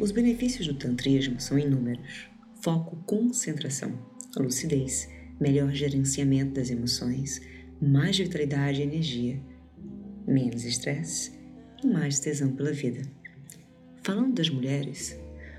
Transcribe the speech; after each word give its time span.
Os 0.00 0.12
benefícios 0.12 0.68
do 0.68 0.74
tantrismo 0.74 1.40
são 1.40 1.58
inúmeros: 1.58 2.28
foco, 2.62 2.96
concentração, 3.04 3.98
lucidez, 4.36 5.08
melhor 5.40 5.72
gerenciamento 5.72 6.52
das 6.52 6.70
emoções, 6.70 7.40
mais 7.80 8.16
vitalidade 8.16 8.80
e 8.80 8.84
energia, 8.84 9.40
menos 10.26 10.64
estresse 10.64 11.32
e 11.82 11.86
mais 11.88 12.20
tesão 12.20 12.52
pela 12.52 12.72
vida. 12.72 13.02
Falando 14.04 14.34
das 14.34 14.48
mulheres, 14.48 15.18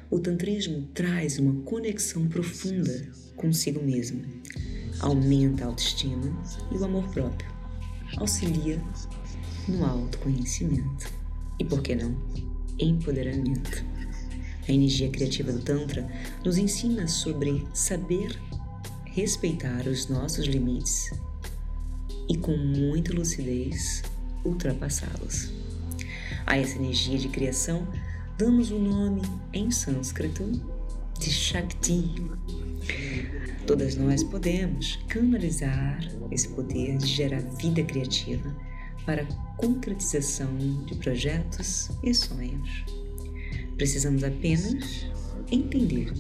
o 0.10 0.20
tantrismo 0.20 0.88
traz 0.94 1.38
uma 1.38 1.62
conexão 1.64 2.28
profunda 2.30 3.12
consigo 3.36 3.84
mesma, 3.84 4.22
aumenta 5.02 5.66
a 5.66 5.68
autoestima 5.68 6.42
e 6.72 6.78
o 6.78 6.86
amor 6.86 7.08
próprio, 7.10 7.50
auxilia 8.18 8.82
no 9.68 9.86
autoconhecimento 9.86 11.12
e, 11.60 11.66
por 11.66 11.82
que 11.82 11.94
não, 11.94 12.18
empoderamento. 12.80 13.99
A 14.70 14.72
energia 14.72 15.10
criativa 15.10 15.52
do 15.52 15.62
Tantra 15.62 16.08
nos 16.46 16.60
ensina 16.60 17.08
sobre 17.08 17.68
saber 17.74 18.40
respeitar 19.04 19.88
os 19.88 20.08
nossos 20.08 20.46
limites 20.46 21.10
e, 22.30 22.38
com 22.38 22.56
muita 22.56 23.12
lucidez, 23.12 24.04
ultrapassá-los. 24.46 25.52
A 26.46 26.56
essa 26.56 26.76
energia 26.76 27.18
de 27.18 27.30
criação 27.30 27.88
damos 28.38 28.70
o 28.70 28.76
um 28.76 28.84
nome 28.84 29.22
em 29.54 29.72
sânscrito 29.72 30.44
de 31.20 31.32
Shakti. 31.32 32.14
Todas 33.66 33.96
nós 33.96 34.24
podemos 34.24 35.00
canalizar 35.08 36.00
esse 36.30 36.48
poder 36.50 36.96
de 37.00 37.08
gerar 37.08 37.42
vida 37.56 37.84
criativa 37.84 38.56
para 39.04 39.24
a 39.24 39.56
concretização 39.58 40.56
de 40.86 40.94
projetos 40.94 41.90
e 42.04 42.14
sonhos. 42.14 43.09
Precisamos 43.80 44.26
apenas 44.26 45.08
entender 45.50 46.12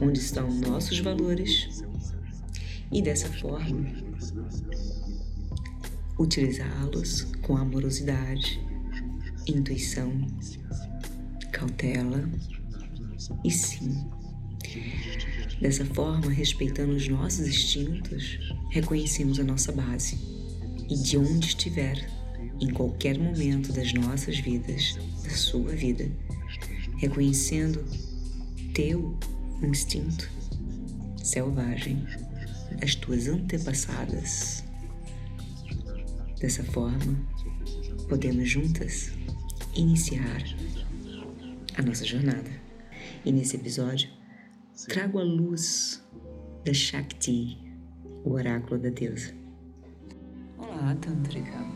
onde 0.00 0.20
estão 0.20 0.48
nossos 0.60 1.00
valores 1.00 1.82
e, 2.92 3.02
dessa 3.02 3.26
forma, 3.40 3.92
utilizá-los 6.16 7.22
com 7.42 7.56
amorosidade, 7.56 8.64
intuição, 9.48 10.12
cautela 11.50 12.30
e 13.44 13.50
sim. 13.50 14.06
Dessa 15.60 15.84
forma, 15.84 16.30
respeitando 16.30 16.94
os 16.94 17.08
nossos 17.08 17.48
instintos, 17.48 18.38
reconhecemos 18.70 19.40
a 19.40 19.44
nossa 19.44 19.72
base 19.72 20.16
e 20.88 20.94
de 20.94 21.18
onde 21.18 21.48
estiver, 21.48 22.08
em 22.60 22.70
qualquer 22.70 23.18
momento 23.18 23.72
das 23.72 23.92
nossas 23.92 24.38
vidas, 24.38 24.96
da 25.24 25.30
sua 25.30 25.72
vida, 25.72 26.08
reconhecendo 27.02 27.84
teu 28.72 29.18
instinto 29.60 30.30
selvagem, 31.16 32.06
as 32.80 32.94
tuas 32.94 33.26
antepassadas. 33.26 34.62
Dessa 36.38 36.62
forma, 36.62 37.18
podemos 38.08 38.48
juntas 38.48 39.10
iniciar 39.74 40.44
a 41.76 41.82
nossa 41.82 42.04
jornada. 42.04 42.50
E 43.24 43.32
nesse 43.32 43.56
episódio, 43.56 44.08
trago 44.88 45.18
a 45.18 45.24
luz 45.24 46.00
da 46.64 46.72
Shakti, 46.72 47.58
o 48.24 48.32
oráculo 48.34 48.80
da 48.80 48.90
deusa. 48.90 49.34
Olá, 50.56 50.96
Tantrika! 51.00 51.66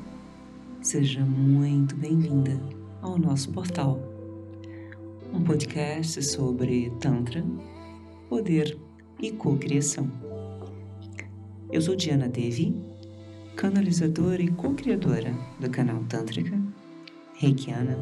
Seja 0.82 1.24
muito 1.24 1.96
bem-vinda 1.96 2.60
ao 3.02 3.18
nosso 3.18 3.50
portal, 3.50 4.05
podcast 5.46 6.20
sobre 6.24 6.90
Tantra, 6.98 7.44
poder 8.28 8.76
e 9.22 9.30
co-criação. 9.30 10.10
Eu 11.70 11.80
sou 11.80 11.94
Diana 11.94 12.28
Devi, 12.28 12.74
canalizadora 13.54 14.42
e 14.42 14.50
co-criadora 14.50 15.32
do 15.60 15.70
canal 15.70 16.02
Tântrica, 16.08 16.60
Reikiana, 17.36 17.96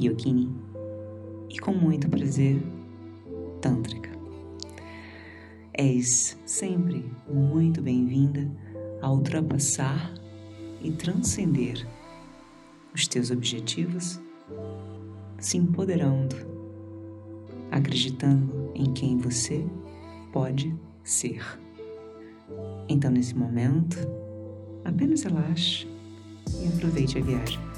Yogini 0.00 0.54
e 1.50 1.58
com 1.58 1.72
muito 1.74 2.08
prazer, 2.08 2.62
Tântrica. 3.60 4.10
És 5.72 6.38
sempre 6.46 7.04
muito 7.28 7.82
bem-vinda 7.82 8.48
a 9.02 9.10
ultrapassar 9.10 10.14
e 10.80 10.92
transcender 10.92 11.84
os 12.94 13.08
teus 13.08 13.32
objetivos, 13.32 14.20
se 15.40 15.58
empoderando, 15.58 16.53
acreditando 17.70 18.72
em 18.74 18.92
quem 18.92 19.18
você 19.18 19.64
pode 20.32 20.74
ser. 21.02 21.42
Então, 22.88 23.10
nesse 23.10 23.34
momento, 23.34 23.98
apenas 24.84 25.22
relaxe 25.22 25.86
e 26.62 26.68
aproveite 26.68 27.18
a 27.18 27.22
viagem. 27.22 27.74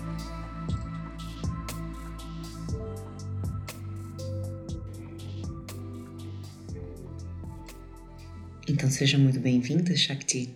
Então 8.69 8.91
seja 8.91 9.17
muito 9.17 9.39
bem-vinda, 9.39 9.97
Shakti, 9.97 10.53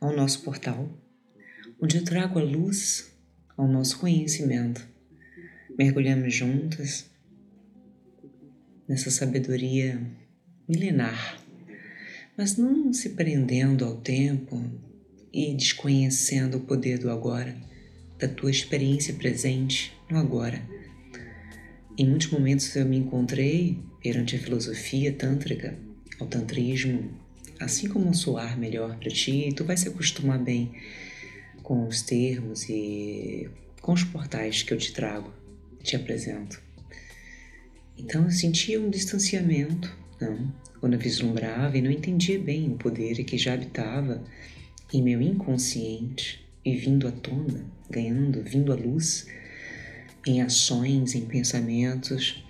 ao 0.00 0.14
nosso 0.14 0.42
portal, 0.42 0.88
onde 1.82 1.96
eu 1.98 2.04
trago 2.04 2.38
a 2.38 2.42
luz 2.42 3.12
ao 3.56 3.66
nosso 3.66 3.98
conhecimento. 3.98 4.86
Mergulhamos 5.76 6.32
juntas 6.32 7.10
nessa 8.88 9.10
sabedoria 9.10 10.00
milenar, 10.68 11.38
mas 12.36 12.56
não 12.56 12.92
se 12.92 13.10
prendendo 13.10 13.84
ao 13.84 13.96
tempo 13.96 14.64
e 15.32 15.54
desconhecendo 15.54 16.56
o 16.56 16.60
poder 16.60 16.98
do 16.98 17.10
agora, 17.10 17.54
da 18.18 18.26
tua 18.26 18.50
experiência 18.50 19.14
presente 19.14 19.92
no 20.10 20.18
agora. 20.18 20.62
Em 21.96 22.08
muitos 22.08 22.28
momentos 22.28 22.74
eu 22.74 22.86
me 22.86 22.96
encontrei 22.96 23.78
perante 24.02 24.36
a 24.36 24.38
filosofia 24.38 25.12
tântrica, 25.12 25.78
ao 26.18 26.26
tantrismo, 26.26 27.10
assim 27.60 27.88
como 27.88 28.08
um 28.08 28.14
soar 28.14 28.58
melhor 28.58 28.96
para 28.98 29.10
ti, 29.10 29.52
tu 29.54 29.64
vai 29.64 29.76
se 29.76 29.88
acostumar 29.88 30.38
bem 30.38 30.72
com 31.62 31.86
os 31.86 32.02
termos 32.02 32.68
e 32.68 33.48
com 33.80 33.92
os 33.92 34.04
portais 34.04 34.62
que 34.62 34.72
eu 34.72 34.78
te 34.78 34.92
trago, 34.92 35.32
te 35.82 35.96
apresento. 35.96 36.67
Então 37.98 38.24
eu 38.24 38.30
sentia 38.30 38.80
um 38.80 38.88
distanciamento, 38.88 39.94
não? 40.20 40.52
Quando 40.80 40.94
eu 40.94 41.00
vislumbrava 41.00 41.76
e 41.76 41.82
não 41.82 41.90
entendia 41.90 42.38
bem 42.38 42.70
o 42.70 42.76
poder 42.76 43.24
que 43.24 43.36
já 43.36 43.54
habitava 43.54 44.22
em 44.92 45.02
meu 45.02 45.20
inconsciente 45.20 46.46
e 46.64 46.76
vindo 46.76 47.08
à 47.08 47.12
tona, 47.12 47.66
ganhando, 47.90 48.42
vindo 48.42 48.72
à 48.72 48.76
luz 48.76 49.26
em 50.26 50.40
ações, 50.40 51.14
em 51.14 51.26
pensamentos. 51.26 52.44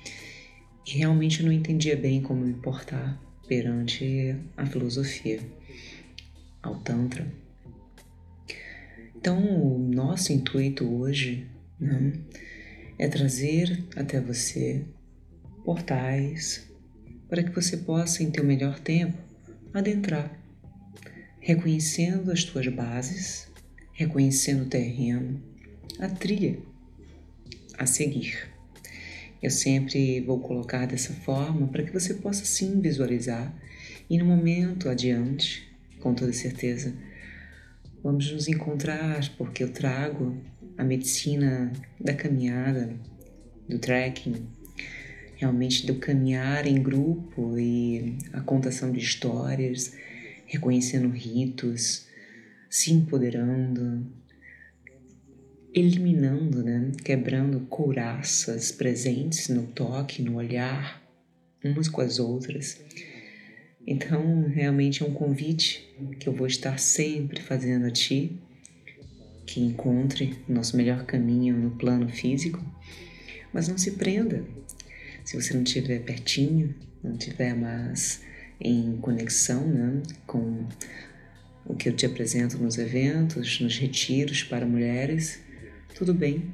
E 0.87 0.99
realmente 0.99 1.41
eu 1.41 1.47
não 1.47 1.53
entendia 1.53 1.97
bem 1.97 2.21
como 2.21 2.45
me 2.45 2.55
portar 2.55 3.21
perante 3.47 4.37
a 4.57 4.67
filosofia, 4.67 5.41
ao 6.63 6.77
Tantra. 6.81 7.27
Então, 9.17 9.39
o 9.39 9.79
nosso 9.79 10.33
intuito 10.33 10.85
hoje 10.85 11.47
né, 11.81 12.13
é 12.99 13.09
trazer 13.09 13.85
até 13.97 14.21
você 14.21 14.85
portais 15.69 16.67
para 17.29 17.43
que 17.43 17.51
você 17.51 17.77
possa, 17.77 18.23
em 18.23 18.31
teu 18.31 18.43
melhor 18.43 18.81
tempo, 18.81 19.19
adentrar, 19.75 20.33
reconhecendo 21.41 22.33
as 22.33 22.43
tuas 22.43 22.67
bases, 22.69 23.47
reconhecendo 23.93 24.63
o 24.63 24.69
terreno, 24.71 25.43
a 25.99 26.09
trilha 26.09 26.59
a 27.77 27.85
seguir. 27.85 28.49
Eu 29.43 29.51
sempre 29.51 30.23
vou 30.23 30.41
colocar 30.41 30.87
dessa 30.87 31.13
forma 31.13 31.69
para 31.69 31.83
que 31.83 31.93
você 31.93 32.15
possa 32.15 32.47
sim 32.47 32.81
visualizar 32.81 33.55
e 34.09 34.17
no 34.17 34.25
momento 34.25 34.89
adiante, 34.89 35.71
com 36.01 36.15
toda 36.15 36.33
certeza, 36.33 36.95
Vamos 38.03 38.31
nos 38.31 38.47
encontrar 38.47 39.29
porque 39.37 39.63
eu 39.63 39.73
trago 39.73 40.37
a 40.79 40.85
medicina 40.85 41.73
da 42.01 42.15
caminhada, 42.15 42.95
do 43.69 43.77
trekking, 43.77 44.47
realmente 45.39 45.87
do 45.87 45.95
caminhar 45.95 46.67
em 46.67 46.83
grupo 46.83 47.59
e 47.59 48.19
a 48.35 48.43
contação 48.43 48.93
de 48.93 48.99
histórias, 48.99 49.95
reconhecendo 50.45 51.09
ritos, 51.09 52.07
se 52.69 52.93
empoderando, 52.93 54.07
eliminando, 55.73 56.63
né, 56.63 56.93
quebrando 57.03 57.61
couraças 57.61 58.71
presentes 58.71 59.49
no 59.49 59.63
toque, 59.69 60.21
no 60.21 60.37
olhar, 60.37 61.03
umas 61.65 61.89
com 61.89 62.03
as 62.03 62.19
outras 62.19 62.79
então, 63.91 64.47
realmente 64.55 65.03
é 65.03 65.07
um 65.07 65.15
convite 65.15 65.83
que 66.21 66.29
eu 66.29 66.33
vou 66.35 66.47
estar 66.47 66.79
sempre 66.79 67.41
fazendo 67.41 67.87
a 67.87 67.91
ti, 67.91 68.39
que 69.47 69.63
encontre 69.63 70.39
o 70.47 70.53
nosso 70.53 70.77
melhor 70.77 71.07
caminho 71.07 71.57
no 71.57 71.71
plano 71.71 72.07
físico, 72.11 72.63
mas 73.51 73.67
não 73.67 73.79
se 73.79 73.93
prenda. 73.93 74.45
Se 75.29 75.39
você 75.39 75.53
não 75.53 75.63
estiver 75.63 75.99
pertinho, 75.99 76.75
não 77.05 77.13
estiver 77.13 77.55
mais 77.55 78.23
em 78.59 78.97
conexão 78.97 79.61
né, 79.69 80.03
com 80.27 80.67
o 81.67 81.75
que 81.75 81.91
eu 81.91 81.93
te 81.95 82.07
apresento 82.07 82.57
nos 82.57 82.79
eventos, 82.79 83.61
nos 83.61 83.77
retiros 83.77 84.43
para 84.43 84.65
mulheres, 84.65 85.39
tudo 85.95 86.15
bem. 86.15 86.51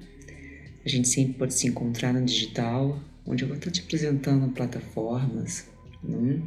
A 0.85 0.88
gente 0.88 1.06
sempre 1.06 1.35
pode 1.35 1.55
se 1.55 1.69
encontrar 1.69 2.12
no 2.12 2.25
digital, 2.25 3.00
onde 3.25 3.44
eu 3.44 3.49
vou 3.49 3.56
estar 3.56 3.71
te 3.71 3.81
apresentando 3.81 4.53
plataformas, 4.53 5.69
né, 6.03 6.43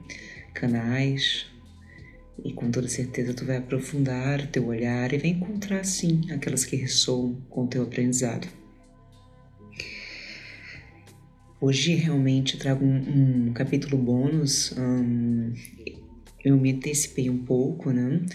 canais, 0.53 1.45
e 2.43 2.51
com 2.51 2.69
toda 2.69 2.89
certeza 2.89 3.33
tu 3.33 3.45
vai 3.45 3.55
aprofundar 3.55 4.41
o 4.41 4.47
teu 4.47 4.67
olhar 4.67 5.13
e 5.13 5.17
vai 5.17 5.29
encontrar 5.29 5.85
sim 5.85 6.29
aquelas 6.29 6.65
que 6.65 6.75
ressoam 6.75 7.35
com 7.49 7.63
o 7.63 7.67
teu 7.67 7.83
aprendizado. 7.83 8.66
Hoje 11.59 11.95
realmente 11.95 12.57
trago 12.57 12.85
um, 12.85 13.47
um 13.47 13.53
capítulo 13.53 13.97
bônus. 13.97 14.73
Um, 14.77 15.53
eu 16.43 16.55
me 16.55 16.71
antecipei 16.71 17.29
um 17.29 17.43
pouco, 17.43 17.91
né? 17.91 18.25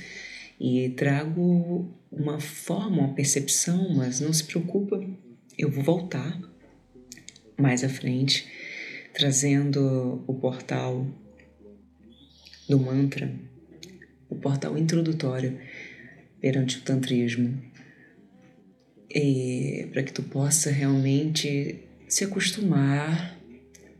E 0.60 0.90
trago 0.90 1.92
uma 2.10 2.40
forma, 2.40 2.98
uma 2.98 3.14
percepção, 3.14 3.94
mas 3.94 4.20
não 4.20 4.32
se 4.32 4.44
preocupa, 4.44 5.00
eu 5.56 5.70
vou 5.70 5.82
voltar 5.82 6.40
mais 7.58 7.84
à 7.84 7.88
frente, 7.88 8.46
trazendo 9.14 10.24
o 10.26 10.34
portal 10.34 11.06
do 12.68 12.78
mantra 12.78 13.32
o 14.32 14.36
portal 14.36 14.78
introdutório 14.78 15.58
perante 16.40 16.78
o 16.78 16.82
tantrismo, 16.82 17.62
para 19.92 20.02
que 20.02 20.12
tu 20.12 20.22
possa 20.22 20.70
realmente 20.70 21.78
se 22.12 22.24
acostumar 22.24 23.38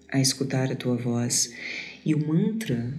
a 0.07 0.21
escutar 0.21 0.71
a 0.71 0.77
tua 0.77 0.97
voz. 0.97 1.55
E 2.05 2.15
o 2.15 2.29
mantra, 2.29 2.93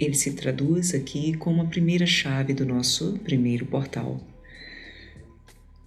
ele 0.00 0.14
se 0.14 0.32
traduz 0.32 0.92
aqui 0.92 1.36
como 1.36 1.62
a 1.62 1.66
primeira 1.66 2.06
chave 2.06 2.52
do 2.52 2.66
nosso 2.66 3.20
primeiro 3.20 3.64
portal, 3.66 4.20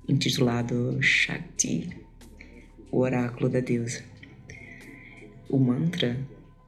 intitulado 0.07 1.03
Shakti, 1.03 1.89
o 2.89 2.99
oráculo 2.99 3.49
da 3.49 3.59
deusa. 3.59 4.05
O 5.49 5.59
mantra 5.59 6.17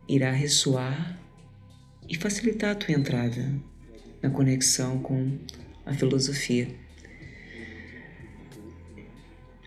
irá 0.10 0.30
ressoar 0.30 1.18
e 2.10 2.18
facilitar 2.18 2.72
a 2.72 2.76
tua 2.76 2.96
entrada 2.96 3.56
na 4.22 4.30
conexão 4.30 5.00
com 5.00 5.38
a 5.86 5.94
filosofia. 5.94 6.68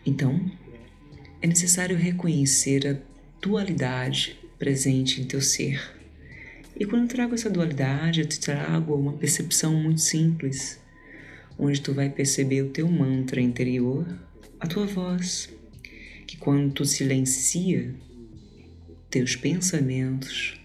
Então, 0.05 0.60
é 1.43 1.47
necessário 1.47 1.97
reconhecer 1.97 2.87
a 2.87 2.97
dualidade 3.41 4.39
presente 4.59 5.21
em 5.21 5.25
teu 5.25 5.41
ser. 5.41 5.81
E 6.79 6.85
quando 6.85 7.03
eu 7.03 7.09
trago 7.09 7.35
essa 7.35 7.49
dualidade, 7.49 8.21
eu 8.21 8.27
te 8.27 8.39
trago 8.39 8.95
uma 8.95 9.15
percepção 9.15 9.75
muito 9.75 10.01
simples, 10.01 10.79
onde 11.59 11.81
tu 11.81 11.95
vai 11.95 12.11
perceber 12.11 12.63
o 12.63 12.71
teu 12.71 12.89
mantra 12.89 13.41
interior, 13.41 14.07
a 14.59 14.67
tua 14.67 14.87
voz, 14.87 15.49
que 16.27 16.37
quando 16.37 16.73
tu 16.73 16.85
silencia 16.85 17.95
teus 19.11 19.35
pensamentos, 19.35 20.61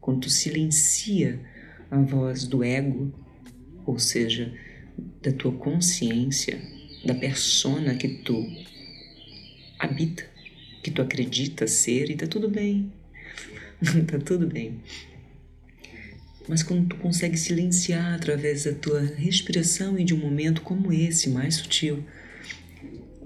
quando 0.00 0.20
tu 0.20 0.30
silencia 0.30 1.40
a 1.90 1.98
voz 1.98 2.46
do 2.46 2.62
ego, 2.62 3.12
ou 3.86 3.98
seja, 3.98 4.52
da 5.22 5.32
tua 5.32 5.52
consciência, 5.52 6.60
da 7.04 7.14
persona 7.14 7.94
que 7.94 8.08
tu 8.08 8.46
habita, 9.84 10.24
que 10.82 10.90
tu 10.90 11.00
acredita 11.00 11.66
ser 11.66 12.10
e 12.10 12.16
tá 12.16 12.26
tudo 12.26 12.48
bem. 12.48 12.92
tá 14.06 14.18
tudo 14.18 14.46
bem. 14.46 14.80
Mas 16.48 16.62
quando 16.62 16.88
tu 16.88 16.96
consegue 16.96 17.38
silenciar 17.38 18.14
através 18.14 18.64
da 18.64 18.74
tua 18.74 19.00
respiração 19.00 19.98
e 19.98 20.04
de 20.04 20.14
um 20.14 20.18
momento 20.18 20.60
como 20.60 20.92
esse, 20.92 21.30
mais 21.30 21.54
sutil, 21.56 22.04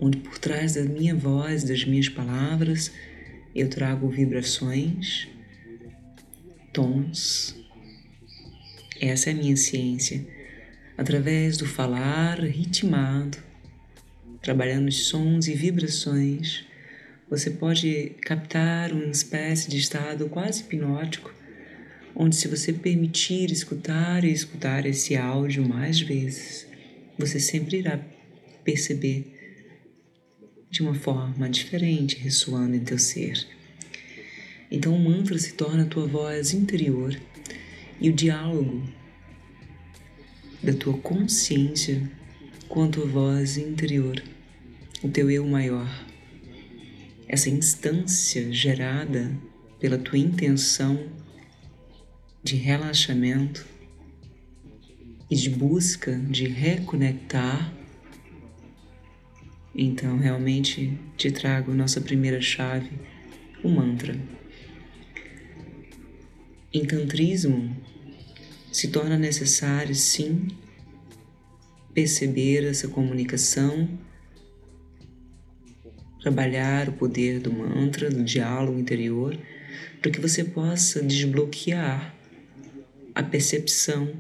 onde 0.01 0.19
por 0.19 0.39
trás 0.39 0.75
da 0.75 0.85
minha 0.85 1.15
voz, 1.15 1.65
das 1.65 1.85
minhas 1.85 2.09
palavras, 2.09 2.93
eu 3.55 3.69
trago 3.69 4.09
vibrações, 4.09 5.27
tons, 6.73 7.57
essa 9.01 9.31
é 9.31 9.33
a 9.33 9.37
minha 9.37 9.57
ciência. 9.57 10.25
Através 10.97 11.57
do 11.57 11.67
falar 11.67 12.41
ritmado, 12.41 13.39
trabalhando 14.43 14.89
os 14.89 15.07
sons 15.07 15.49
e 15.49 15.55
vibrações, 15.55 16.65
você 17.29 17.51
pode 17.51 18.13
captar 18.23 18.93
uma 18.93 19.11
espécie 19.11 19.69
de 19.69 19.79
estado 19.79 20.29
quase 20.29 20.63
hipnótico, 20.63 21.33
onde, 22.15 22.37
se 22.37 22.49
você 22.49 22.73
permitir 22.73 23.51
escutar 23.51 24.25
e 24.25 24.33
escutar 24.33 24.87
esse 24.87 25.17
áudio 25.17 25.69
mais 25.69 26.01
vezes, 26.01 26.67
você 27.19 27.39
sempre 27.39 27.79
irá 27.79 28.01
perceber 28.65 29.35
de 30.71 30.83
uma 30.83 30.95
forma 30.95 31.49
diferente 31.49 32.17
ressoando 32.17 32.77
em 32.77 32.81
teu 32.81 32.99
ser. 32.99 33.47
Então 34.71 34.95
o 34.95 34.99
mantra 34.99 35.39
se 35.39 35.55
torna 35.55 35.85
a 35.85 35.87
tua 35.87 36.07
voz 36.07 36.53
interior 36.53 37.19
e 38.01 38.11
o 38.11 38.13
diálogo 38.13 38.87
da 40.63 40.73
tua 40.73 40.97
consciência 40.99 42.11
tua 42.91 43.07
voz 43.07 43.57
interior, 43.57 44.23
o 45.03 45.09
teu 45.09 45.31
eu 45.31 45.47
maior. 45.47 45.89
Essa 47.27 47.49
instância 47.51 48.53
gerada 48.53 49.33
pela 49.81 49.99
tua 49.99 50.19
intenção 50.19 51.09
de 52.43 52.57
relaxamento 52.57 53.67
e 55.31 55.35
de 55.35 55.51
busca 55.51 56.17
de 56.31 56.47
reconectar. 56.47 57.73
Então, 59.75 60.19
realmente 60.19 60.97
te 61.17 61.31
trago 61.31 61.75
nossa 61.75 62.01
primeira 62.01 62.41
chave, 62.41 62.91
o 63.63 63.69
mantra. 63.69 64.17
Em 66.73 66.85
tantrismo, 66.85 67.77
se 68.71 68.89
torna 68.89 69.19
necessário, 69.19 69.95
sim, 69.95 70.49
perceber 71.99 72.65
essa 72.65 72.87
comunicação, 72.87 73.89
trabalhar 76.23 76.89
o 76.89 76.93
poder 76.93 77.41
do 77.41 77.53
mantra, 77.53 78.09
do 78.09 78.23
diálogo 78.23 78.79
interior, 78.79 79.37
para 80.01 80.13
que 80.13 80.21
você 80.21 80.45
possa 80.45 81.03
desbloquear 81.03 82.15
a 83.13 83.21
percepção, 83.21 84.15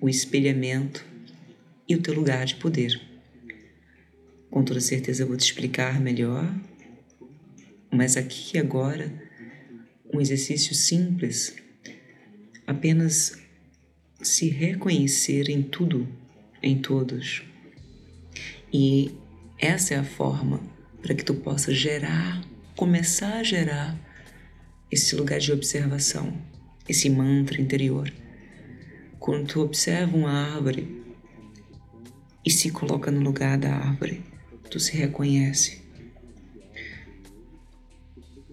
o 0.00 0.08
espelhamento 0.08 1.04
e 1.86 1.94
o 1.94 2.00
teu 2.00 2.14
lugar 2.14 2.46
de 2.46 2.54
poder. 2.54 2.98
Com 4.50 4.64
toda 4.64 4.80
certeza 4.80 5.22
eu 5.22 5.26
vou 5.26 5.36
te 5.36 5.44
explicar 5.44 6.00
melhor, 6.00 6.50
mas 7.92 8.16
aqui 8.16 8.56
e 8.56 8.60
agora, 8.60 9.12
um 10.10 10.22
exercício 10.22 10.74
simples 10.74 11.54
apenas 12.66 13.38
se 14.22 14.48
reconhecer 14.48 15.50
em 15.50 15.62
tudo, 15.62 16.08
em 16.62 16.78
todos. 16.78 17.42
E 18.72 19.14
essa 19.58 19.94
é 19.94 19.98
a 19.98 20.04
forma 20.04 20.60
para 21.02 21.14
que 21.14 21.24
tu 21.24 21.34
possa 21.34 21.72
gerar, 21.72 22.42
começar 22.76 23.38
a 23.38 23.42
gerar 23.42 23.98
esse 24.90 25.14
lugar 25.16 25.38
de 25.38 25.52
observação, 25.52 26.32
esse 26.88 27.08
mantra 27.08 27.60
interior. 27.60 28.12
Quando 29.18 29.46
tu 29.46 29.60
observa 29.60 30.16
uma 30.16 30.54
árvore 30.54 31.02
e 32.44 32.50
se 32.50 32.70
coloca 32.70 33.10
no 33.10 33.20
lugar 33.20 33.58
da 33.58 33.74
árvore, 33.74 34.22
tu 34.70 34.78
se 34.80 34.96
reconhece. 34.96 35.80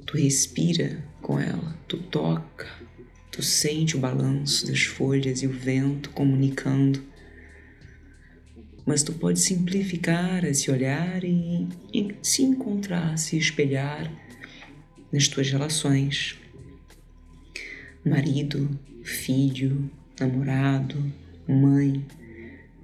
Tu 0.05 0.17
respira 0.17 1.03
com 1.21 1.39
ela, 1.39 1.77
tu 1.87 1.97
toca, 1.97 2.67
Tu 3.37 3.43
sente 3.43 3.95
o 3.95 3.99
balanço 3.99 4.65
das 4.65 4.81
folhas 4.81 5.43
e 5.43 5.45
o 5.45 5.51
vento 5.51 6.09
comunicando. 6.09 7.03
Mas 8.87 9.03
tu 9.03 9.11
pode 9.11 9.41
simplificar 9.41 10.45
esse 10.45 10.71
olhar 10.71 11.21
e, 11.21 11.67
e 11.93 12.15
se 12.23 12.41
encontrar, 12.41 13.17
se 13.17 13.37
espelhar 13.37 14.09
nas 15.11 15.27
tuas 15.27 15.51
relações. 15.51 16.39
Marido, 18.05 18.79
filho, 19.03 19.91
namorado, 20.17 21.13
mãe. 21.45 22.01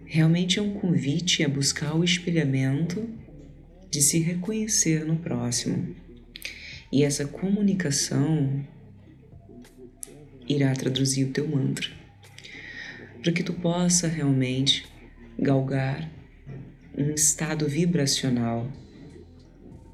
Realmente 0.05 0.60
é 0.60 0.62
um 0.62 0.74
convite 0.74 1.41
a 1.41 1.48
buscar 1.48 1.95
o 1.95 2.03
espelhamento 2.03 3.10
de 3.89 4.01
se 4.01 4.19
reconhecer 4.19 5.05
no 5.05 5.15
próximo. 5.15 5.95
E 6.91 7.03
essa 7.03 7.25
comunicação 7.25 8.62
irá 10.48 10.74
traduzir 10.74 11.24
o 11.24 11.31
teu 11.31 11.48
mantra, 11.48 11.88
para 13.22 13.31
que 13.31 13.41
tu 13.41 13.53
possa 13.53 14.07
realmente 14.07 14.86
galgar 15.37 16.09
um 16.97 17.11
estado 17.11 17.67
vibracional 17.67 18.71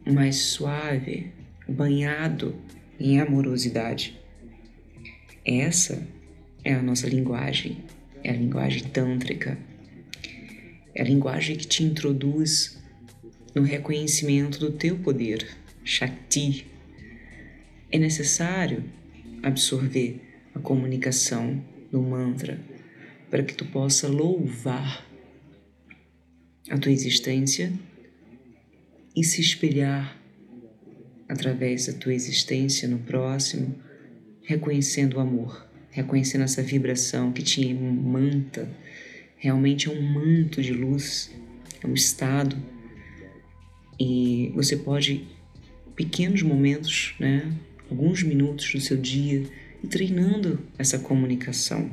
mais 0.05 0.37
suave, 0.37 1.31
banhado 1.67 2.55
em 2.99 3.19
amorosidade. 3.19 4.19
Essa 5.45 6.05
é 6.63 6.73
a 6.73 6.81
nossa 6.81 7.07
linguagem, 7.07 7.83
é 8.23 8.31
a 8.31 8.33
linguagem 8.33 8.83
tântrica. 8.83 9.57
É 10.93 11.01
a 11.01 11.05
linguagem 11.05 11.55
que 11.55 11.67
te 11.67 11.83
introduz 11.83 12.77
no 13.55 13.61
reconhecimento 13.61 14.59
do 14.59 14.71
teu 14.71 14.97
poder, 14.97 15.47
Shakti. 15.83 16.67
É 17.91 17.97
necessário 17.97 18.83
absorver 19.41 20.21
a 20.53 20.59
comunicação 20.59 21.63
do 21.91 22.01
mantra 22.01 22.59
para 23.29 23.43
que 23.43 23.53
tu 23.53 23.65
possa 23.65 24.07
louvar 24.07 25.08
a 26.69 26.77
tua 26.77 26.91
existência 26.91 27.73
e 29.15 29.23
se 29.23 29.41
espelhar 29.41 30.17
através 31.27 31.87
da 31.87 31.93
tua 31.93 32.13
existência 32.13 32.87
no 32.87 32.99
próximo, 32.99 33.75
reconhecendo 34.43 35.17
o 35.17 35.19
amor, 35.19 35.67
reconhecendo 35.91 36.43
essa 36.43 36.63
vibração 36.63 37.31
que 37.31 37.43
te 37.43 37.73
manta. 37.73 38.69
Realmente 39.37 39.87
é 39.87 39.91
um 39.91 40.01
manto 40.01 40.61
de 40.61 40.73
luz, 40.73 41.31
é 41.83 41.87
um 41.87 41.93
estado. 41.93 42.57
E 43.99 44.51
você 44.55 44.77
pode, 44.77 45.27
pequenos 45.95 46.41
momentos, 46.41 47.13
né, 47.19 47.51
alguns 47.89 48.23
minutos 48.23 48.71
do 48.71 48.79
seu 48.79 48.97
dia, 48.97 49.43
ir 49.83 49.87
treinando 49.87 50.59
essa 50.77 50.99
comunicação, 50.99 51.91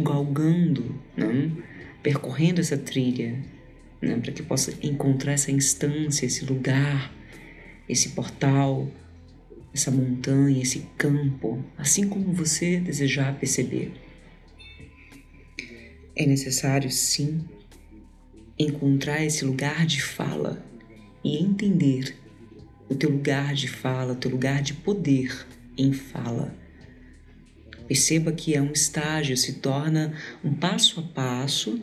galgando, 0.00 1.00
né, 1.16 1.50
percorrendo 2.02 2.60
essa 2.60 2.78
trilha, 2.78 3.36
né, 4.00 4.16
para 4.16 4.32
que 4.32 4.42
possa 4.42 4.74
encontrar 4.82 5.32
essa 5.32 5.50
instância, 5.50 6.26
esse 6.26 6.44
lugar 6.44 7.12
esse 7.88 8.10
portal, 8.10 8.90
essa 9.72 9.90
montanha, 9.90 10.62
esse 10.62 10.86
campo, 10.96 11.64
assim 11.76 12.08
como 12.08 12.32
você 12.32 12.78
desejar 12.78 13.38
perceber. 13.38 13.92
É 16.14 16.26
necessário, 16.26 16.90
sim, 16.90 17.44
encontrar 18.58 19.24
esse 19.24 19.44
lugar 19.44 19.86
de 19.86 20.02
fala 20.02 20.64
e 21.24 21.38
entender 21.38 22.16
o 22.88 22.94
teu 22.94 23.10
lugar 23.10 23.54
de 23.54 23.68
fala, 23.68 24.12
o 24.12 24.16
teu 24.16 24.30
lugar 24.30 24.62
de 24.62 24.74
poder 24.74 25.46
em 25.76 25.92
fala. 25.92 26.54
Perceba 27.86 28.32
que 28.32 28.54
é 28.54 28.60
um 28.60 28.72
estágio, 28.72 29.36
se 29.36 29.54
torna 29.54 30.12
um 30.44 30.52
passo 30.52 31.00
a 31.00 31.02
passo 31.02 31.80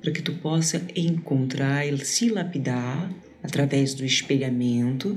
para 0.00 0.12
que 0.12 0.22
tu 0.22 0.32
possa 0.34 0.86
encontrar 0.94 1.86
e 1.86 2.04
se 2.04 2.28
lapidar 2.28 3.12
através 3.42 3.94
do 3.94 4.04
espelhamento, 4.04 5.16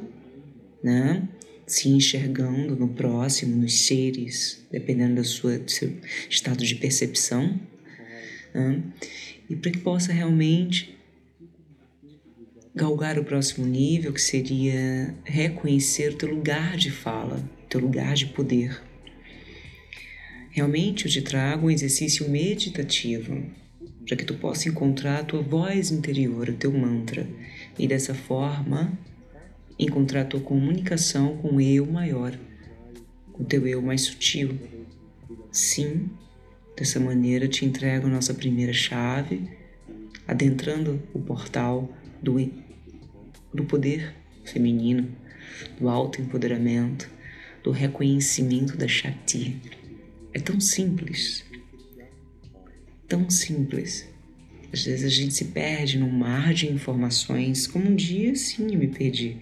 né? 0.83 1.27
se 1.65 1.89
enxergando 1.89 2.75
no 2.75 2.87
próximo, 2.89 3.55
nos 3.55 3.85
seres, 3.85 4.65
dependendo 4.71 5.15
da 5.15 5.23
sua, 5.23 5.59
do 5.59 5.69
seu 5.69 5.95
estado 6.29 6.65
de 6.65 6.75
percepção, 6.75 7.59
né? 8.53 8.81
e 9.49 9.55
para 9.55 9.71
que 9.71 9.79
possa 9.79 10.11
realmente 10.11 10.97
galgar 12.73 13.19
o 13.19 13.23
próximo 13.23 13.65
nível, 13.67 14.13
que 14.13 14.21
seria 14.21 15.13
reconhecer 15.23 16.13
o 16.13 16.17
teu 16.17 16.29
lugar 16.33 16.77
de 16.77 16.89
fala, 16.89 17.43
teu 17.67 17.79
lugar 17.79 18.15
de 18.15 18.27
poder. 18.27 18.81
Realmente 20.51 21.05
eu 21.05 21.11
te 21.11 21.21
trago 21.21 21.67
um 21.67 21.71
exercício 21.71 22.27
meditativo 22.29 23.43
para 24.09 24.17
que 24.17 24.25
tu 24.25 24.33
possa 24.33 24.67
encontrar 24.67 25.19
a 25.19 25.23
tua 25.23 25.39
voz 25.39 25.91
interior, 25.91 26.49
o 26.49 26.53
teu 26.53 26.73
mantra, 26.73 27.29
e 27.77 27.87
dessa 27.87 28.15
forma 28.15 28.97
encontrar 29.77 30.21
a 30.21 30.25
tua 30.25 30.39
comunicação 30.39 31.37
com 31.37 31.57
o 31.57 31.61
eu 31.61 31.85
maior, 31.85 32.35
com 33.31 33.43
o 33.43 33.45
teu 33.45 33.67
eu 33.67 33.83
mais 33.83 34.01
sutil. 34.01 34.57
Sim, 35.51 36.09
dessa 36.75 36.99
maneira 36.99 37.47
te 37.47 37.63
entrego 37.63 38.07
a 38.07 38.09
nossa 38.09 38.33
primeira 38.33 38.73
chave, 38.73 39.47
adentrando 40.27 40.99
o 41.13 41.19
portal 41.19 41.95
do, 42.19 42.51
do 43.53 43.63
poder 43.65 44.15
feminino, 44.43 45.07
do 45.79 45.87
autoempoderamento, 45.87 47.07
do 47.63 47.69
reconhecimento 47.69 48.75
da 48.75 48.87
Shakti. 48.87 49.61
É 50.33 50.39
tão 50.39 50.59
simples 50.59 51.47
tão 53.09 53.27
simples. 53.29 54.07
Às 54.71 54.85
vezes 54.85 55.03
a 55.03 55.09
gente 55.09 55.33
se 55.33 55.45
perde 55.45 55.97
num 55.97 56.11
mar 56.11 56.53
de 56.53 56.71
informações, 56.71 57.65
como 57.65 57.89
um 57.89 57.95
dia 57.95 58.35
sim 58.35 58.71
eu 58.71 58.79
me 58.79 58.87
perdi. 58.87 59.35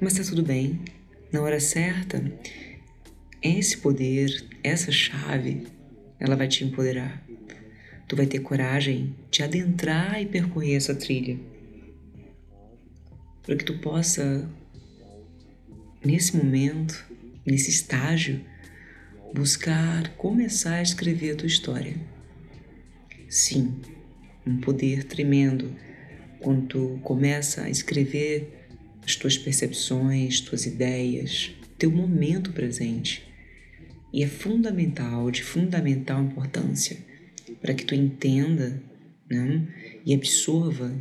Mas 0.00 0.14
tá 0.14 0.24
tudo 0.24 0.42
bem. 0.42 0.80
Na 1.32 1.40
hora 1.40 1.60
certa, 1.60 2.20
esse 3.40 3.78
poder, 3.78 4.44
essa 4.64 4.90
chave, 4.90 5.64
ela 6.18 6.34
vai 6.34 6.48
te 6.48 6.64
empoderar. 6.64 7.24
Tu 8.08 8.16
vai 8.16 8.26
ter 8.26 8.40
coragem 8.40 9.14
de 9.30 9.44
adentrar 9.44 10.20
e 10.20 10.26
percorrer 10.26 10.74
essa 10.74 10.94
trilha. 10.94 11.38
Para 13.44 13.56
que 13.56 13.64
tu 13.64 13.78
possa, 13.78 14.50
nesse 16.04 16.36
momento, 16.36 17.06
nesse 17.46 17.70
estágio, 17.70 18.40
buscar 19.32 20.14
começar 20.16 20.74
a 20.74 20.82
escrever 20.82 21.32
a 21.32 21.36
tua 21.36 21.46
história. 21.46 21.96
Sim, 23.28 23.74
um 24.46 24.58
poder 24.58 25.04
tremendo 25.04 25.74
quando 26.38 26.66
tu 26.66 27.00
começa 27.02 27.62
a 27.62 27.70
escrever 27.70 28.68
as 29.04 29.16
tuas 29.16 29.38
percepções, 29.38 30.40
tuas 30.40 30.66
ideias, 30.66 31.52
teu 31.78 31.90
momento 31.90 32.52
presente. 32.52 33.26
E 34.12 34.22
é 34.22 34.28
fundamental, 34.28 35.30
de 35.30 35.42
fundamental 35.42 36.22
importância, 36.22 36.98
para 37.60 37.72
que 37.72 37.84
tu 37.84 37.94
entenda 37.94 38.82
né, 39.30 39.66
e 40.04 40.14
absorva 40.14 40.92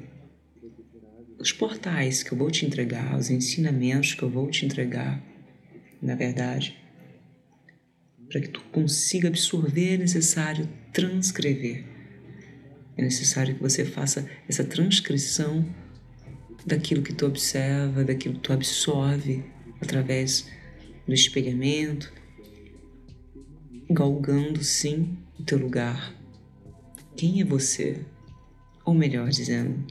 os 1.37 1.51
portais 1.51 2.23
que 2.23 2.31
eu 2.31 2.37
vou 2.37 2.49
te 2.49 2.65
entregar, 2.65 3.17
os 3.17 3.29
ensinamentos 3.29 4.13
que 4.13 4.23
eu 4.23 4.29
vou 4.29 4.49
te 4.49 4.65
entregar, 4.65 5.21
na 6.01 6.15
verdade, 6.15 6.80
para 8.31 8.39
que 8.39 8.47
tu 8.47 8.61
consiga 8.71 9.27
absorver, 9.27 9.95
é 9.95 9.97
necessário 9.97 10.67
transcrever. 10.93 11.83
É 12.97 13.01
necessário 13.01 13.55
que 13.55 13.61
você 13.61 13.83
faça 13.83 14.25
essa 14.47 14.63
transcrição 14.63 15.67
daquilo 16.65 17.01
que 17.01 17.13
tu 17.13 17.25
observa, 17.25 18.05
daquilo 18.05 18.35
que 18.35 18.39
tu 18.39 18.53
absorve 18.53 19.43
através 19.81 20.49
do 21.05 21.13
espelhamento, 21.13 22.13
galgando 23.89 24.63
sim 24.63 25.17
o 25.37 25.43
teu 25.43 25.57
lugar. 25.57 26.15
Quem 27.17 27.41
é 27.41 27.43
você? 27.43 27.99
Ou 28.85 28.93
melhor 28.93 29.27
dizendo, 29.29 29.85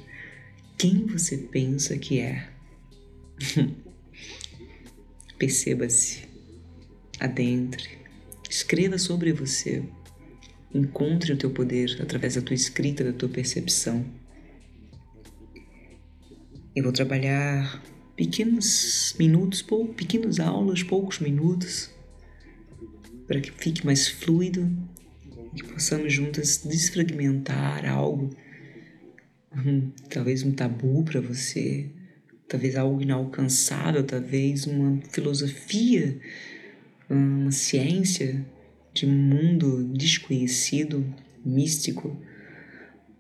quem 0.78 1.04
você 1.04 1.36
pensa 1.36 1.98
que 1.98 2.20
é? 2.20 2.48
Perceba-se, 5.38 6.22
adentre, 7.18 7.99
Escreva 8.50 8.98
sobre 8.98 9.32
você. 9.32 9.80
Encontre 10.74 11.32
o 11.32 11.36
teu 11.36 11.50
poder 11.50 11.96
através 12.02 12.34
da 12.34 12.42
tua 12.42 12.54
escrita, 12.54 13.04
da 13.04 13.12
tua 13.12 13.28
percepção. 13.28 14.04
Eu 16.74 16.82
vou 16.82 16.92
trabalhar 16.92 17.80
pequenos 18.16 19.14
minutos, 19.16 19.62
pou, 19.62 19.86
pequenas 19.94 20.40
aulas, 20.40 20.82
poucos 20.82 21.20
minutos, 21.20 21.90
para 23.28 23.40
que 23.40 23.52
fique 23.52 23.86
mais 23.86 24.08
fluido 24.08 24.68
e 25.54 25.62
que 25.62 25.72
possamos 25.72 26.12
juntas 26.12 26.58
desfragmentar 26.64 27.88
algo, 27.88 28.30
um, 29.64 29.92
talvez 30.08 30.42
um 30.42 30.50
tabu 30.50 31.04
para 31.04 31.20
você, 31.20 31.88
talvez 32.48 32.74
algo 32.74 33.00
inalcançável, 33.00 34.04
talvez 34.04 34.66
uma 34.66 35.00
filosofia 35.12 36.20
uma 37.10 37.50
ciência 37.50 38.46
de 38.94 39.04
mundo 39.04 39.84
desconhecido, 39.92 41.04
místico, 41.44 42.16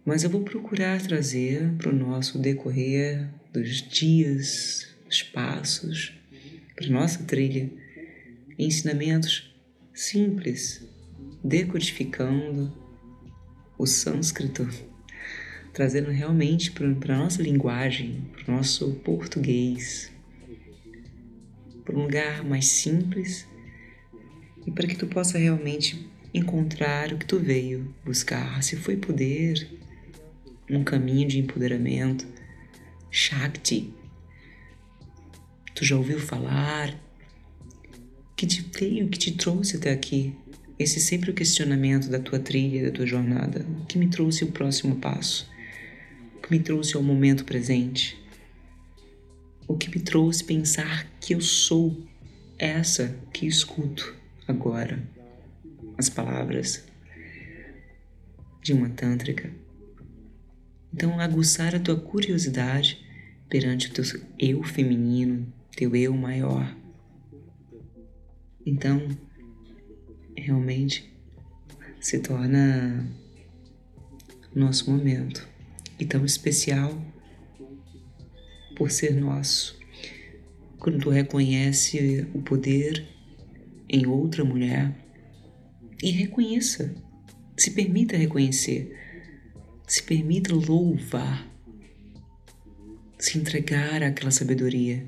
mas 0.04 0.22
eu 0.22 0.30
vou 0.30 0.42
procurar 0.42 1.02
trazer 1.02 1.72
para 1.76 1.90
o 1.90 1.94
nosso 1.94 2.38
decorrer 2.38 3.28
dos 3.52 3.82
dias, 3.82 4.88
dos 5.04 5.22
passos, 5.22 6.14
para 6.76 6.88
nossa 6.88 7.24
trilha, 7.24 7.70
ensinamentos 8.56 9.52
simples, 9.92 10.86
decodificando 11.42 12.72
o 13.76 13.86
sânscrito, 13.86 14.68
trazendo 15.74 16.10
realmente 16.10 16.70
para 16.70 16.86
a 16.86 17.18
nossa 17.18 17.42
linguagem, 17.42 18.22
para 18.32 18.52
o 18.52 18.56
nosso 18.56 18.92
português, 18.96 20.12
para 21.84 21.96
um 21.96 22.02
lugar 22.02 22.44
mais 22.44 22.66
simples 22.66 23.49
e 24.66 24.70
para 24.70 24.86
que 24.86 24.96
tu 24.96 25.06
possa 25.06 25.38
realmente 25.38 26.08
encontrar 26.32 27.12
o 27.12 27.18
que 27.18 27.26
tu 27.26 27.38
veio 27.38 27.94
buscar, 28.04 28.62
se 28.62 28.76
foi 28.76 28.96
poder, 28.96 29.68
um 30.70 30.84
caminho 30.84 31.26
de 31.26 31.38
empoderamento, 31.38 32.26
Shakti. 33.10 33.92
Tu 35.74 35.84
já 35.84 35.96
ouviu 35.96 36.20
falar? 36.20 36.96
veio, 38.80 39.08
que 39.08 39.18
te 39.18 39.32
trouxe 39.32 39.76
até 39.76 39.90
aqui. 39.90 40.34
Esse 40.78 41.00
sempre 41.00 41.30
o 41.30 41.34
questionamento 41.34 42.08
da 42.08 42.18
tua 42.18 42.38
trilha, 42.38 42.86
da 42.86 42.90
tua 42.90 43.06
jornada. 43.06 43.66
O 43.82 43.84
que 43.84 43.98
me 43.98 44.08
trouxe 44.08 44.44
o 44.44 44.52
próximo 44.52 44.96
passo? 44.96 45.50
O 46.36 46.40
que 46.40 46.50
me 46.50 46.60
trouxe 46.60 46.96
ao 46.96 47.02
momento 47.02 47.44
presente? 47.44 48.16
O 49.68 49.76
que 49.76 49.90
me 49.90 50.02
trouxe 50.02 50.42
pensar 50.42 51.06
que 51.20 51.34
eu 51.34 51.40
sou 51.40 51.96
essa 52.58 53.14
que 53.32 53.46
escuto 53.46 54.19
agora 54.50 55.02
as 55.96 56.08
palavras 56.08 56.84
de 58.62 58.72
uma 58.72 58.88
tântrica. 58.90 59.50
Então, 60.92 61.20
aguçar 61.20 61.74
a 61.74 61.80
tua 61.80 61.98
curiosidade 61.98 63.04
perante 63.48 63.88
o 63.88 63.92
teu 63.92 64.04
eu 64.38 64.62
feminino, 64.62 65.52
teu 65.76 65.94
eu 65.94 66.12
maior. 66.14 66.76
Então, 68.66 69.06
realmente 70.36 71.10
se 72.00 72.18
torna 72.18 73.06
nosso 74.54 74.90
momento 74.90 75.46
e 75.98 76.04
tão 76.04 76.24
especial 76.24 77.00
por 78.76 78.90
ser 78.90 79.14
nosso. 79.14 79.78
Quando 80.78 80.98
tu 80.98 81.10
reconhece 81.10 82.26
o 82.32 82.40
poder 82.40 83.06
em 83.92 84.06
outra 84.06 84.44
mulher 84.44 84.94
e 86.00 86.10
reconheça, 86.12 86.94
se 87.56 87.72
permita 87.72 88.16
reconhecer, 88.16 88.96
se 89.86 90.00
permita 90.02 90.54
louvar, 90.54 91.50
se 93.18 93.36
entregar 93.36 94.02
àquela 94.02 94.30
sabedoria, 94.30 95.04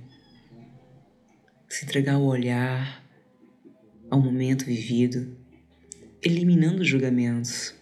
se 1.68 1.84
entregar 1.84 2.14
ao 2.14 2.24
olhar, 2.24 3.02
ao 4.10 4.20
momento 4.20 4.66
vivido, 4.66 5.34
eliminando 6.20 6.84
julgamentos. 6.84 7.74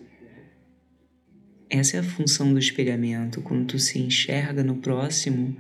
Essa 1.69 1.97
é 1.97 2.00
a 2.00 2.04
função 2.04 2.52
do 2.52 2.59
espelhamento. 2.59 3.40
Quando 3.40 3.66
tu 3.66 3.78
se 3.78 3.99
enxerga 3.99 4.62
no 4.62 4.76
próximo, 4.76 5.57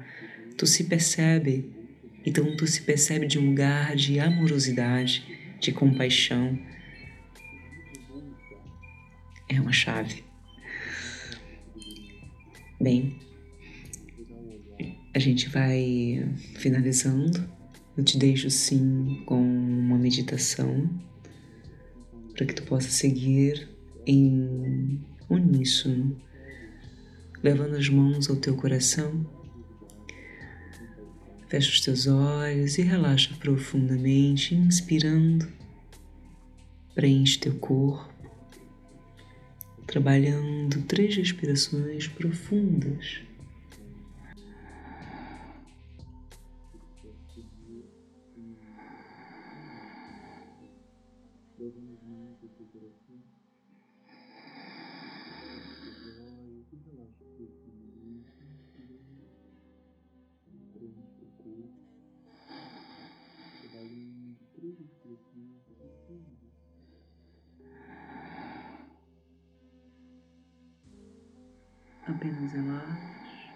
tu 0.56 0.66
se 0.66 0.84
percebe. 0.84 1.79
Então 2.24 2.56
tu 2.56 2.66
se 2.66 2.82
percebe 2.82 3.26
de 3.26 3.38
um 3.38 3.46
lugar 3.46 3.96
de 3.96 4.20
amorosidade, 4.20 5.24
de 5.58 5.72
compaixão. 5.72 6.58
É 9.48 9.60
uma 9.60 9.72
chave. 9.72 10.22
Bem, 12.80 13.18
a 15.14 15.18
gente 15.18 15.48
vai 15.48 16.24
finalizando. 16.56 17.46
Eu 17.96 18.04
te 18.04 18.16
deixo 18.16 18.48
sim 18.48 19.22
com 19.26 19.40
uma 19.40 19.98
meditação 19.98 20.88
para 22.34 22.46
que 22.46 22.54
tu 22.54 22.62
possa 22.62 22.88
seguir 22.88 23.68
em 24.06 25.00
uníssono, 25.28 26.16
levando 27.42 27.76
as 27.76 27.88
mãos 27.88 28.30
ao 28.30 28.36
teu 28.36 28.56
coração. 28.56 29.26
Fecha 31.50 31.68
os 31.68 31.80
teus 31.80 32.06
olhos 32.06 32.78
e 32.78 32.82
relaxa 32.82 33.34
profundamente, 33.40 34.54
inspirando. 34.54 35.48
Preenche 36.94 37.40
teu 37.40 37.54
corpo, 37.56 38.14
trabalhando 39.84 40.80
três 40.82 41.16
respirações 41.16 42.06
profundas. 42.06 43.22
Apenas 72.06 72.52
relaxe 72.52 73.52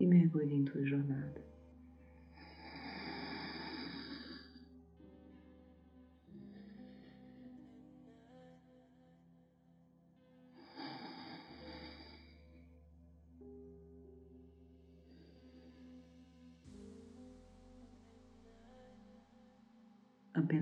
e 0.00 0.06
mergulhe 0.06 0.54
em 0.54 0.64
tua 0.64 0.84
jornada. 0.84 1.43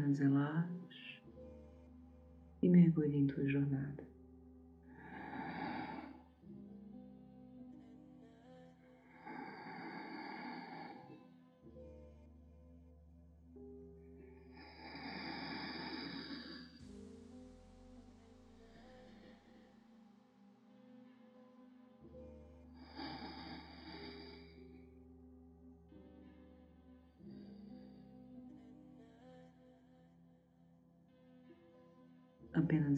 Apenas 0.03 0.19
relaxe 0.19 1.23
e 2.61 2.69
mergulhe 2.69 3.19
em 3.19 3.27
tua 3.29 3.47
jornada. 3.49 4.03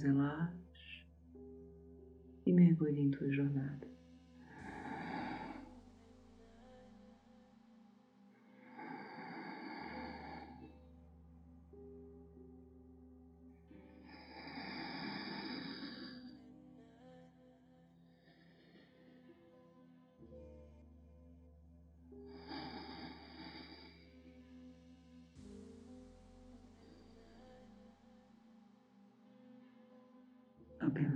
Relaxe 0.02 1.04
e 2.46 2.52
mergulhe 2.52 3.00
em 3.00 3.10
tua 3.10 3.30
jornada. 3.30 3.93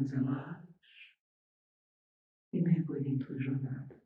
Relaxe 0.08 1.12
e 2.52 2.60
mergulhe 2.60 3.08
em 3.08 3.16
tua 3.16 3.38
jornada. 3.38 3.96